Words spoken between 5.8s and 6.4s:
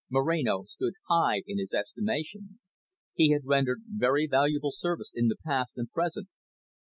the present.